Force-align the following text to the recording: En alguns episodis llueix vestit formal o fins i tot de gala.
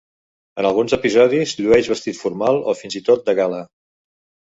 En 0.63 0.67
alguns 0.69 0.95
episodis 0.97 1.53
llueix 1.61 1.91
vestit 1.93 2.19
formal 2.25 2.61
o 2.61 2.77
fins 2.83 3.01
i 3.03 3.07
tot 3.13 3.27
de 3.33 3.41
gala. 3.45 3.65